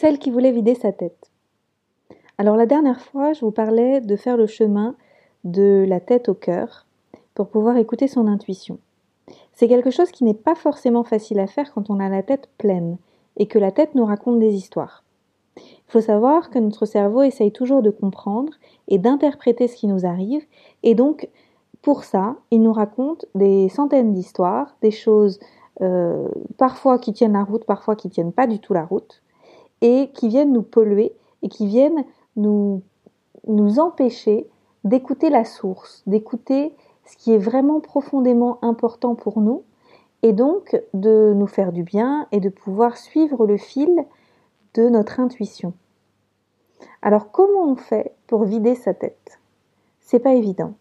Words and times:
celle 0.00 0.18
qui 0.18 0.30
voulait 0.30 0.50
vider 0.50 0.74
sa 0.74 0.92
tête. 0.92 1.30
Alors 2.38 2.56
la 2.56 2.64
dernière 2.64 3.02
fois, 3.02 3.34
je 3.34 3.42
vous 3.42 3.50
parlais 3.50 4.00
de 4.00 4.16
faire 4.16 4.38
le 4.38 4.46
chemin 4.46 4.94
de 5.44 5.84
la 5.86 6.00
tête 6.00 6.30
au 6.30 6.34
cœur 6.34 6.86
pour 7.34 7.48
pouvoir 7.48 7.76
écouter 7.76 8.08
son 8.08 8.26
intuition. 8.26 8.78
C'est 9.52 9.68
quelque 9.68 9.90
chose 9.90 10.10
qui 10.10 10.24
n'est 10.24 10.32
pas 10.32 10.54
forcément 10.54 11.04
facile 11.04 11.38
à 11.38 11.46
faire 11.46 11.70
quand 11.74 11.90
on 11.90 12.00
a 12.00 12.08
la 12.08 12.22
tête 12.22 12.48
pleine 12.56 12.96
et 13.36 13.46
que 13.46 13.58
la 13.58 13.72
tête 13.72 13.94
nous 13.94 14.06
raconte 14.06 14.38
des 14.38 14.54
histoires. 14.54 15.04
Il 15.58 15.90
faut 15.92 16.00
savoir 16.00 16.48
que 16.48 16.58
notre 16.58 16.86
cerveau 16.86 17.20
essaye 17.20 17.52
toujours 17.52 17.82
de 17.82 17.90
comprendre 17.90 18.54
et 18.88 18.96
d'interpréter 18.96 19.68
ce 19.68 19.76
qui 19.76 19.86
nous 19.86 20.06
arrive 20.06 20.46
et 20.82 20.94
donc 20.94 21.28
pour 21.82 22.04
ça, 22.04 22.36
il 22.50 22.62
nous 22.62 22.72
raconte 22.72 23.26
des 23.34 23.68
centaines 23.68 24.14
d'histoires, 24.14 24.76
des 24.80 24.92
choses 24.92 25.40
euh, 25.82 26.26
parfois 26.56 26.98
qui 26.98 27.12
tiennent 27.12 27.34
la 27.34 27.44
route, 27.44 27.64
parfois 27.64 27.96
qui 27.96 28.08
tiennent 28.08 28.32
pas 28.32 28.46
du 28.46 28.60
tout 28.60 28.72
la 28.72 28.86
route, 28.86 29.22
et 29.80 30.10
qui 30.14 30.28
viennent 30.28 30.52
nous 30.52 30.62
polluer 30.62 31.12
et 31.42 31.48
qui 31.48 31.66
viennent 31.66 32.04
nous, 32.36 32.82
empêcher 33.78 34.48
d'écouter 34.84 35.30
la 35.30 35.44
source, 35.44 36.02
d'écouter 36.06 36.74
ce 37.04 37.16
qui 37.16 37.32
est 37.32 37.38
vraiment 37.38 37.80
profondément 37.80 38.58
important 38.62 39.14
pour 39.14 39.40
nous, 39.40 39.62
et 40.22 40.32
donc 40.32 40.80
de 40.92 41.32
nous 41.34 41.46
faire 41.46 41.72
du 41.72 41.82
bien 41.82 42.26
et 42.30 42.40
de 42.40 42.50
pouvoir 42.50 42.96
suivre 42.96 43.46
le 43.46 43.56
fil 43.56 44.04
de 44.74 44.88
notre 44.88 45.18
intuition. 45.18 45.72
Alors 47.02 47.30
comment 47.30 47.64
on 47.64 47.76
fait 47.76 48.12
pour 48.26 48.44
vider 48.44 48.74
sa 48.74 48.94
tête? 48.94 49.40
C'est 50.00 50.18
pas 50.18 50.34
évident. 50.34 50.74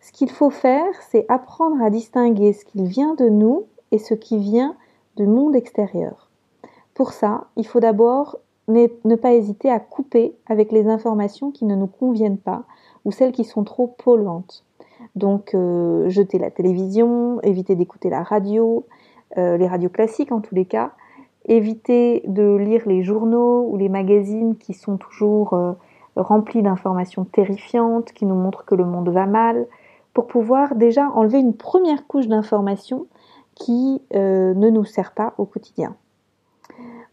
Ce 0.00 0.12
qu'il 0.12 0.30
faut 0.30 0.50
faire, 0.50 0.94
c'est 1.10 1.26
apprendre 1.28 1.82
à 1.82 1.90
distinguer 1.90 2.52
ce 2.54 2.64
qui 2.64 2.84
vient 2.84 3.14
de 3.14 3.28
nous 3.28 3.66
et 3.90 3.98
ce 3.98 4.14
qui 4.14 4.38
vient 4.38 4.76
du 5.16 5.26
monde 5.26 5.54
extérieur. 5.54 6.27
Pour 6.98 7.12
ça, 7.12 7.44
il 7.54 7.64
faut 7.64 7.78
d'abord 7.78 8.40
ne 8.66 9.14
pas 9.14 9.32
hésiter 9.32 9.70
à 9.70 9.78
couper 9.78 10.34
avec 10.46 10.72
les 10.72 10.88
informations 10.88 11.52
qui 11.52 11.64
ne 11.64 11.76
nous 11.76 11.86
conviennent 11.86 12.38
pas 12.38 12.64
ou 13.04 13.12
celles 13.12 13.30
qui 13.30 13.44
sont 13.44 13.62
trop 13.62 13.86
polluantes. 13.86 14.64
Donc 15.14 15.54
euh, 15.54 16.08
jeter 16.08 16.40
la 16.40 16.50
télévision, 16.50 17.40
éviter 17.42 17.76
d'écouter 17.76 18.10
la 18.10 18.24
radio, 18.24 18.84
euh, 19.36 19.56
les 19.56 19.68
radios 19.68 19.90
classiques 19.90 20.32
en 20.32 20.40
tous 20.40 20.56
les 20.56 20.64
cas, 20.64 20.90
éviter 21.44 22.24
de 22.26 22.56
lire 22.56 22.82
les 22.88 23.04
journaux 23.04 23.68
ou 23.70 23.76
les 23.76 23.88
magazines 23.88 24.56
qui 24.56 24.74
sont 24.74 24.96
toujours 24.96 25.52
euh, 25.52 25.74
remplis 26.16 26.62
d'informations 26.62 27.24
terrifiantes, 27.24 28.10
qui 28.10 28.26
nous 28.26 28.34
montrent 28.34 28.64
que 28.64 28.74
le 28.74 28.84
monde 28.84 29.10
va 29.10 29.26
mal, 29.26 29.68
pour 30.14 30.26
pouvoir 30.26 30.74
déjà 30.74 31.08
enlever 31.10 31.38
une 31.38 31.54
première 31.54 32.08
couche 32.08 32.26
d'informations 32.26 33.06
qui 33.54 34.02
ne 34.12 34.68
nous 34.68 34.84
sert 34.84 35.12
pas 35.12 35.34
au 35.38 35.44
quotidien. 35.44 35.94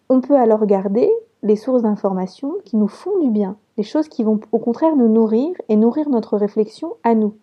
On 0.09 0.21
peut 0.21 0.37
alors 0.37 0.65
garder 0.65 1.09
les 1.41 1.55
sources 1.55 1.83
d'informations 1.83 2.55
qui 2.63 2.77
nous 2.77 2.87
font 2.87 3.19
du 3.19 3.29
bien, 3.29 3.57
les 3.77 3.83
choses 3.83 4.07
qui 4.07 4.23
vont 4.23 4.39
au 4.51 4.59
contraire 4.59 4.95
nous 4.95 5.07
nourrir 5.07 5.55
et 5.69 5.75
nourrir 5.75 6.09
notre 6.09 6.37
réflexion 6.37 6.95
à 7.03 7.15
nous. 7.15 7.35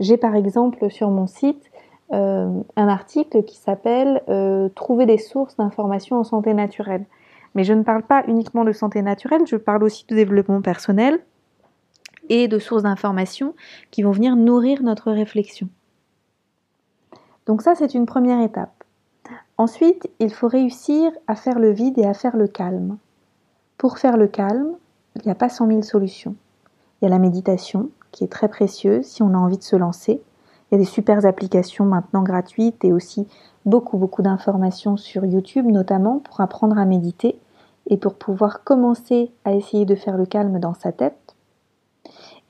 J'ai 0.00 0.16
par 0.16 0.34
exemple 0.34 0.90
sur 0.90 1.10
mon 1.10 1.26
site 1.26 1.70
euh, 2.12 2.50
un 2.76 2.88
article 2.88 3.42
qui 3.44 3.56
s'appelle 3.56 4.22
euh, 4.28 4.68
Trouver 4.74 5.06
des 5.06 5.18
sources 5.18 5.56
d'informations 5.56 6.16
en 6.16 6.24
santé 6.24 6.52
naturelle. 6.52 7.06
Mais 7.54 7.64
je 7.64 7.72
ne 7.72 7.82
parle 7.82 8.02
pas 8.02 8.24
uniquement 8.28 8.64
de 8.64 8.72
santé 8.72 9.02
naturelle, 9.02 9.46
je 9.46 9.56
parle 9.56 9.84
aussi 9.84 10.06
de 10.06 10.14
développement 10.14 10.62
personnel 10.62 11.20
et 12.28 12.48
de 12.48 12.58
sources 12.58 12.82
d'informations 12.82 13.54
qui 13.90 14.02
vont 14.02 14.10
venir 14.10 14.36
nourrir 14.36 14.82
notre 14.82 15.12
réflexion. 15.12 15.68
Donc 17.46 17.62
ça, 17.62 17.74
c'est 17.74 17.94
une 17.94 18.06
première 18.06 18.40
étape. 18.42 18.81
Ensuite, 19.58 20.10
il 20.18 20.32
faut 20.32 20.48
réussir 20.48 21.12
à 21.26 21.36
faire 21.36 21.58
le 21.58 21.70
vide 21.70 21.98
et 21.98 22.06
à 22.06 22.14
faire 22.14 22.36
le 22.36 22.48
calme. 22.48 22.96
Pour 23.78 23.98
faire 23.98 24.16
le 24.16 24.26
calme, 24.26 24.72
il 25.16 25.22
n'y 25.24 25.30
a 25.30 25.36
pas 25.36 25.48
cent 25.48 25.66
mille 25.66 25.84
solutions. 25.84 26.34
Il 27.00 27.04
y 27.04 27.08
a 27.08 27.10
la 27.10 27.18
méditation, 27.18 27.90
qui 28.12 28.24
est 28.24 28.32
très 28.32 28.48
précieuse 28.48 29.04
si 29.04 29.22
on 29.22 29.34
a 29.34 29.38
envie 29.38 29.58
de 29.58 29.62
se 29.62 29.76
lancer. 29.76 30.22
Il 30.70 30.74
y 30.74 30.76
a 30.76 30.78
des 30.78 30.84
super 30.84 31.26
applications 31.26 31.84
maintenant 31.84 32.22
gratuites 32.22 32.84
et 32.84 32.92
aussi 32.92 33.26
beaucoup 33.66 33.98
beaucoup 33.98 34.22
d'informations 34.22 34.96
sur 34.96 35.24
YouTube 35.24 35.66
notamment 35.66 36.18
pour 36.18 36.40
apprendre 36.40 36.78
à 36.78 36.84
méditer 36.84 37.38
et 37.88 37.96
pour 37.96 38.14
pouvoir 38.14 38.64
commencer 38.64 39.30
à 39.44 39.54
essayer 39.54 39.84
de 39.84 39.94
faire 39.94 40.16
le 40.16 40.26
calme 40.26 40.58
dans 40.60 40.74
sa 40.74 40.92
tête. 40.92 41.34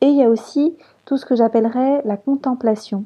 Et 0.00 0.06
il 0.06 0.16
y 0.16 0.22
a 0.22 0.28
aussi 0.28 0.76
tout 1.04 1.16
ce 1.16 1.26
que 1.26 1.36
j'appellerais 1.36 2.02
la 2.04 2.16
contemplation, 2.16 3.04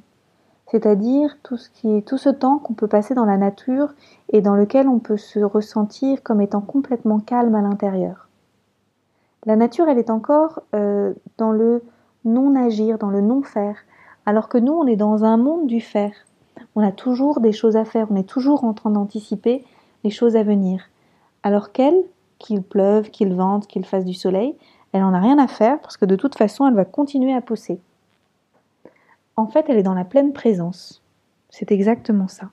c'est-à-dire 0.70 1.36
tout 1.42 1.56
ce 1.56 1.70
qui 1.70 2.02
tout 2.02 2.18
ce 2.18 2.28
temps 2.28 2.58
qu'on 2.58 2.74
peut 2.74 2.88
passer 2.88 3.14
dans 3.14 3.24
la 3.24 3.36
nature 3.36 3.94
et 4.32 4.40
dans 4.40 4.54
lequel 4.54 4.88
on 4.88 4.98
peut 4.98 5.16
se 5.16 5.40
ressentir 5.40 6.22
comme 6.22 6.40
étant 6.40 6.60
complètement 6.60 7.20
calme 7.20 7.54
à 7.54 7.62
l'intérieur. 7.62 8.28
La 9.46 9.54
nature, 9.54 9.88
elle 9.88 9.98
est 9.98 10.10
encore 10.10 10.62
euh, 10.74 11.14
dans 11.38 11.52
le 11.52 11.82
non-agir, 12.24 12.98
dans 12.98 13.10
le 13.10 13.20
non-faire, 13.20 13.76
alors 14.26 14.48
que 14.48 14.58
nous, 14.58 14.72
on 14.72 14.88
est 14.88 14.96
dans 14.96 15.22
un 15.22 15.36
monde 15.36 15.68
du 15.68 15.80
faire. 15.80 16.12
On 16.74 16.82
a 16.82 16.90
toujours 16.90 17.38
des 17.38 17.52
choses 17.52 17.76
à 17.76 17.84
faire, 17.84 18.08
on 18.10 18.16
est 18.16 18.28
toujours 18.28 18.64
en 18.64 18.72
train 18.72 18.90
d'anticiper 18.90 19.64
les 20.02 20.10
choses 20.10 20.34
à 20.34 20.42
venir. 20.42 20.82
Alors 21.44 21.70
qu'elle, 21.70 22.02
qu'il 22.40 22.62
pleuve, 22.62 23.10
qu'il 23.10 23.34
vente, 23.34 23.68
qu'il 23.68 23.86
fasse 23.86 24.04
du 24.04 24.14
soleil, 24.14 24.56
elle 24.92 25.02
n'en 25.02 25.14
a 25.14 25.20
rien 25.20 25.38
à 25.38 25.46
faire 25.46 25.78
parce 25.80 25.96
que 25.96 26.04
de 26.04 26.16
toute 26.16 26.36
façon, 26.36 26.66
elle 26.66 26.74
va 26.74 26.84
continuer 26.84 27.32
à 27.32 27.40
pousser. 27.40 27.78
En 29.36 29.46
fait, 29.46 29.66
elle 29.68 29.78
est 29.78 29.82
dans 29.82 29.94
la 29.94 30.04
pleine 30.04 30.32
présence. 30.32 31.02
C'est 31.50 31.70
exactement 31.70 32.28
ça. 32.28 32.50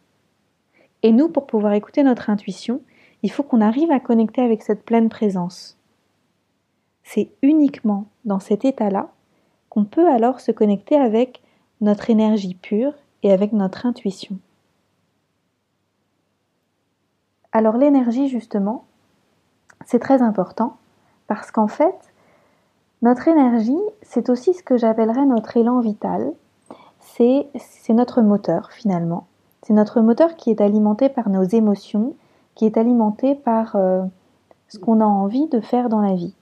Et 1.01 1.11
nous, 1.11 1.29
pour 1.29 1.47
pouvoir 1.47 1.73
écouter 1.73 2.03
notre 2.03 2.29
intuition, 2.29 2.81
il 3.23 3.31
faut 3.31 3.43
qu'on 3.43 3.61
arrive 3.61 3.91
à 3.91 3.99
connecter 3.99 4.41
avec 4.41 4.61
cette 4.61 4.83
pleine 4.83 5.09
présence. 5.09 5.77
C'est 7.03 7.31
uniquement 7.41 8.05
dans 8.25 8.39
cet 8.39 8.65
état-là 8.65 9.09
qu'on 9.69 9.85
peut 9.85 10.07
alors 10.09 10.39
se 10.39 10.51
connecter 10.51 10.95
avec 10.95 11.41
notre 11.81 12.09
énergie 12.09 12.55
pure 12.55 12.93
et 13.23 13.31
avec 13.31 13.53
notre 13.53 13.85
intuition. 13.85 14.37
Alors 17.51 17.77
l'énergie, 17.77 18.29
justement, 18.29 18.85
c'est 19.85 19.99
très 19.99 20.21
important 20.21 20.77
parce 21.27 21.51
qu'en 21.51 21.67
fait, 21.67 22.13
notre 23.01 23.27
énergie, 23.27 23.81
c'est 24.01 24.29
aussi 24.29 24.53
ce 24.53 24.63
que 24.63 24.77
j'appellerais 24.77 25.25
notre 25.25 25.57
élan 25.57 25.79
vital. 25.79 26.33
C'est 27.05 27.49
notre 27.89 28.21
moteur 28.21 28.71
finalement. 28.71 29.27
C'est 29.61 29.73
notre 29.73 30.01
moteur 30.01 30.35
qui 30.35 30.49
est 30.49 30.61
alimenté 30.61 31.09
par 31.09 31.29
nos 31.29 31.43
émotions, 31.43 32.15
qui 32.55 32.65
est 32.65 32.77
alimenté 32.77 33.35
par 33.35 33.75
euh, 33.75 34.03
ce 34.67 34.77
qu'on 34.77 34.99
a 34.99 35.05
envie 35.05 35.47
de 35.47 35.59
faire 35.59 35.89
dans 35.89 36.01
la 36.01 36.15
vie 36.15 36.33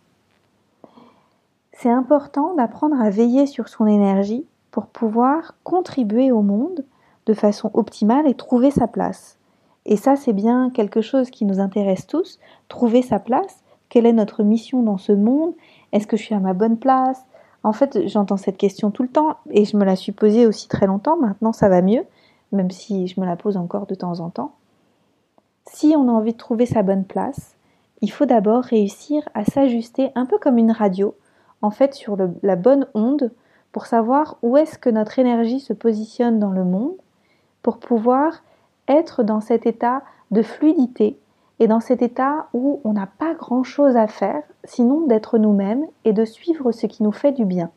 c'est 1.82 1.90
important 1.90 2.54
d'apprendre 2.54 3.02
à 3.02 3.10
veiller 3.10 3.48
sur 3.48 3.68
son 3.68 3.88
énergie 3.88 4.46
pour 4.70 4.86
pouvoir 4.86 5.56
contribuer 5.64 6.32
au 6.32 6.44
monde 6.44 6.86
de 7.26 7.34
façon 7.34 7.72
optimale 7.74 8.28
et 8.28 8.36
trouver 8.36 8.70
sa 8.70 8.86
place. 8.86 9.40
Et 9.88 9.98
ça, 9.98 10.16
c'est 10.16 10.34
bien 10.34 10.70
quelque 10.70 11.02
chose 11.02 11.32
qui 11.32 11.44
nous 11.44 11.60
intéresse 11.60 12.06
tous, 12.06 12.40
trouver 12.68 13.02
sa 13.02 13.18
place. 13.18 13.64
Quelle 13.90 14.06
est 14.06 14.14
notre 14.14 14.44
mission 14.44 14.84
dans 14.84 15.00
ce 15.00 15.12
monde? 15.12 15.56
Est-ce 15.92 16.06
que 16.06 16.18
je 16.18 16.22
suis 16.22 16.36
à 16.36 16.40
ma 16.40 16.54
bonne 16.54 16.78
place? 16.78 17.26
En 17.64 17.74
fait, 17.74 18.08
j'entends 18.08 18.38
cette 18.38 18.58
question 18.58 18.92
tout 18.92 19.04
le 19.04 19.10
temps 19.10 19.38
et 19.50 19.66
je 19.66 19.78
me 19.78 19.86
la 19.86 19.96
suis 19.96 20.12
posée 20.12 20.48
aussi 20.48 20.68
très 20.68 20.88
longtemps. 20.88 21.18
Maintenant, 21.18 21.54
ça 21.54 21.70
va 21.70 21.82
mieux, 21.82 22.04
même 22.52 22.72
si 22.72 23.08
je 23.08 23.20
me 23.20 23.26
la 23.26 23.36
pose 23.36 23.58
encore 23.58 23.86
de 23.86 23.96
temps 23.96 24.20
en 24.20 24.30
temps. 24.30 24.54
Si 25.68 25.94
on 25.96 26.10
a 26.10 26.12
envie 26.12 26.34
de 26.34 26.38
trouver 26.38 26.66
sa 26.66 26.82
bonne 26.82 27.06
place, 27.06 27.56
il 28.02 28.12
faut 28.12 28.26
d'abord 28.26 28.64
réussir 28.64 29.24
à 29.36 29.46
s'ajuster 29.46 30.10
un 30.16 30.26
peu 30.26 30.40
comme 30.40 30.58
une 30.58 30.72
radio 30.72 31.16
en 31.62 31.70
fait 31.70 31.94
sur 31.94 32.18
la 32.42 32.56
bonne 32.56 32.88
onde 32.96 33.32
pour 33.72 33.86
savoir 33.86 34.38
où 34.42 34.58
est-ce 34.58 34.78
que 34.78 34.90
notre 34.90 35.20
énergie 35.20 35.60
se 35.60 35.74
positionne 35.74 36.40
dans 36.40 36.52
le 36.52 36.66
monde, 36.66 36.96
pour 37.62 37.78
pouvoir 37.78 38.44
être 38.88 39.24
dans 39.24 39.40
cet 39.40 39.66
état 39.66 40.02
de 40.32 40.42
fluidité 40.42 41.18
et 41.62 41.68
dans 41.68 41.80
cet 41.80 42.02
état 42.02 42.48
où 42.54 42.82
on 42.84 42.94
n'a 42.94 43.06
pas 43.06 43.36
grand-chose 43.36 43.96
à 43.96 44.08
faire, 44.08 44.42
sinon 44.64 45.06
d'être 45.06 45.38
nous-mêmes 45.38 45.86
et 46.06 46.12
de 46.12 46.26
suivre 46.26 46.72
ce 46.72 46.88
qui 46.88 47.04
nous 47.04 47.12
fait 47.12 47.34
du 47.34 47.46
bien. 47.46 47.70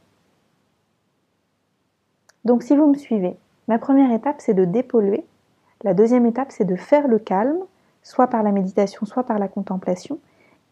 Donc 2.47 2.63
si 2.63 2.75
vous 2.75 2.87
me 2.87 2.97
suivez, 2.97 3.37
ma 3.69 3.79
première 3.79 4.11
étape 4.11 4.37
c'est 4.39 4.55
de 4.55 4.65
dépolluer, 4.65 5.27
la 5.83 5.93
deuxième 5.93 6.25
étape 6.25 6.51
c'est 6.51 6.65
de 6.65 6.77
faire 6.77 7.09
le 7.09 7.19
calme, 7.19 7.59
soit 8.03 8.29
par 8.29 8.43
la 8.43 8.53
méditation, 8.53 9.05
soit 9.05 9.25
par 9.25 9.39
la 9.39 9.49
contemplation, 9.49 10.19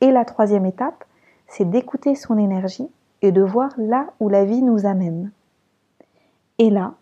et 0.00 0.10
la 0.10 0.24
troisième 0.24 0.64
étape 0.64 1.04
c'est 1.48 1.68
d'écouter 1.68 2.14
son 2.14 2.38
énergie 2.38 2.88
et 3.20 3.30
de 3.30 3.42
voir 3.42 3.74
là 3.76 4.06
où 4.20 4.30
la 4.30 4.46
vie 4.46 4.62
nous 4.62 4.86
amène. 4.86 5.32
Et 6.56 6.70
là, 6.70 6.94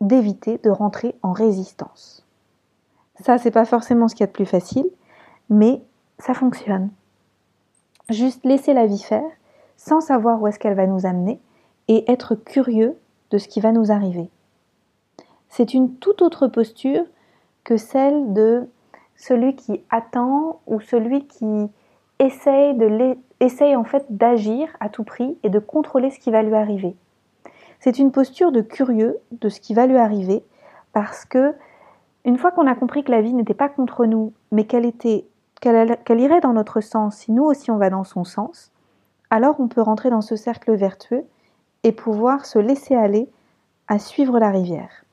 d'éviter 0.00 0.58
de 0.58 0.70
rentrer 0.70 1.14
en 1.22 1.30
résistance. 1.30 2.26
Ça, 3.20 3.38
c'est 3.38 3.52
pas 3.52 3.64
forcément 3.64 4.08
ce 4.08 4.16
qu'il 4.16 4.24
y 4.24 4.24
a 4.24 4.26
de 4.26 4.32
plus 4.32 4.44
facile, 4.44 4.86
mais 5.50 5.80
ça 6.18 6.34
fonctionne. 6.34 6.90
Juste 8.10 8.44
laisser 8.44 8.74
la 8.74 8.86
vie 8.86 8.98
faire, 9.02 9.30
sans 9.76 10.00
savoir 10.00 10.40
où 10.40 10.46
est-ce 10.46 10.58
qu'elle 10.58 10.76
va 10.76 10.86
nous 10.86 11.06
amener, 11.06 11.40
et 11.88 12.10
être 12.10 12.34
curieux 12.34 12.96
de 13.30 13.38
ce 13.38 13.48
qui 13.48 13.60
va 13.60 13.72
nous 13.72 13.90
arriver. 13.92 14.30
C'est 15.48 15.74
une 15.74 15.94
toute 15.96 16.22
autre 16.22 16.48
posture 16.48 17.04
que 17.62 17.76
celle 17.76 18.32
de 18.32 18.68
celui 19.16 19.54
qui 19.54 19.82
attend 19.90 20.60
ou 20.66 20.80
celui 20.80 21.26
qui 21.26 21.68
essaye, 22.18 23.76
en 23.76 23.84
fait 23.84 24.06
d'agir 24.10 24.68
à 24.80 24.88
tout 24.88 25.04
prix 25.04 25.36
et 25.42 25.50
de 25.50 25.58
contrôler 25.58 26.10
ce 26.10 26.18
qui 26.18 26.30
va 26.30 26.42
lui 26.42 26.54
arriver. 26.54 26.96
C'est 27.80 27.98
une 27.98 28.12
posture 28.12 28.50
de 28.50 28.62
curieux 28.62 29.18
de 29.32 29.48
ce 29.48 29.60
qui 29.60 29.74
va 29.74 29.86
lui 29.86 29.98
arriver 29.98 30.42
parce 30.92 31.24
que 31.24 31.54
une 32.24 32.38
fois 32.38 32.50
qu'on 32.50 32.66
a 32.66 32.74
compris 32.74 33.04
que 33.04 33.10
la 33.10 33.20
vie 33.20 33.34
n'était 33.34 33.52
pas 33.52 33.68
contre 33.68 34.06
nous, 34.06 34.32
mais 34.50 34.64
qu'elle 34.64 34.86
était 34.86 35.26
qu'elle 35.64 36.20
irait 36.20 36.40
dans 36.40 36.52
notre 36.52 36.80
sens 36.80 37.16
si 37.16 37.32
nous 37.32 37.44
aussi 37.44 37.70
on 37.70 37.78
va 37.78 37.90
dans 37.90 38.04
son 38.04 38.24
sens, 38.24 38.72
alors 39.30 39.56
on 39.58 39.68
peut 39.68 39.80
rentrer 39.80 40.10
dans 40.10 40.20
ce 40.20 40.36
cercle 40.36 40.74
vertueux 40.74 41.24
et 41.82 41.92
pouvoir 41.92 42.46
se 42.46 42.58
laisser 42.58 42.94
aller 42.94 43.28
à 43.88 43.98
suivre 43.98 44.38
la 44.38 44.50
rivière. 44.50 45.04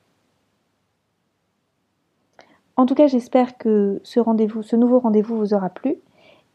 En 2.76 2.86
tout 2.86 2.94
cas, 2.94 3.06
j'espère 3.06 3.58
que 3.58 4.00
ce 4.02 4.20
ce 4.62 4.76
nouveau 4.76 4.98
rendez-vous 4.98 5.36
vous 5.36 5.54
aura 5.54 5.70
plu 5.70 5.96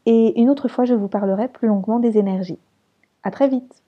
et 0.05 0.39
une 0.39 0.49
autre 0.49 0.67
fois 0.67 0.85
je 0.85 0.93
vous 0.93 1.07
parlerai 1.07 1.47
plus 1.47 1.67
longuement 1.67 1.99
des 1.99 2.17
énergies. 2.17 2.59
À 3.23 3.31
très 3.31 3.47
vite. 3.47 3.83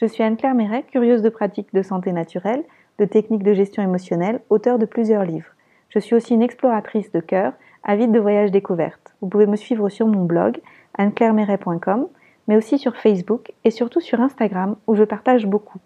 Je 0.00 0.06
suis 0.06 0.22
Anne-Claire 0.22 0.54
Méret, 0.54 0.84
curieuse 0.84 1.22
de 1.22 1.28
pratiques 1.28 1.74
de 1.74 1.82
santé 1.82 2.12
naturelle, 2.12 2.62
de 3.00 3.04
techniques 3.04 3.42
de 3.42 3.52
gestion 3.52 3.82
émotionnelle, 3.82 4.40
auteure 4.48 4.78
de 4.78 4.86
plusieurs 4.86 5.24
livres. 5.24 5.50
Je 5.88 5.98
suis 5.98 6.14
aussi 6.14 6.34
une 6.34 6.42
exploratrice 6.42 7.10
de 7.10 7.18
cœur, 7.18 7.52
avide 7.82 8.12
de 8.12 8.20
voyages 8.20 8.52
découvertes. 8.52 9.16
Vous 9.20 9.28
pouvez 9.28 9.46
me 9.46 9.56
suivre 9.56 9.88
sur 9.88 10.06
mon 10.06 10.24
blog 10.24 10.60
anneclairemeret.com, 10.96 12.06
mais 12.46 12.56
aussi 12.56 12.78
sur 12.78 12.96
Facebook 12.96 13.50
et 13.64 13.72
surtout 13.72 14.00
sur 14.00 14.20
Instagram 14.20 14.76
où 14.86 14.94
je 14.94 15.02
partage 15.02 15.46
beaucoup. 15.46 15.80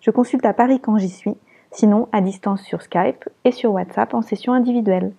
Je 0.00 0.10
consulte 0.10 0.44
à 0.44 0.52
Paris 0.52 0.78
quand 0.78 0.98
j'y 0.98 1.08
suis, 1.08 1.36
sinon 1.70 2.08
à 2.12 2.20
distance 2.20 2.60
sur 2.62 2.82
Skype 2.82 3.26
et 3.46 3.52
sur 3.52 3.72
WhatsApp 3.72 4.12
en 4.12 4.20
session 4.20 4.52
individuelle. 4.52 5.14